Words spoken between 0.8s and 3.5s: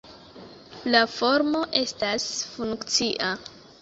La formo estas funkcia.